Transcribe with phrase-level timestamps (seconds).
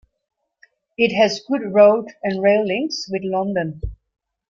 [0.97, 3.81] It has good road and rail links with London.